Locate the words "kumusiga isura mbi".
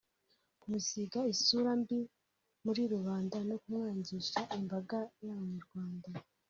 0.59-1.99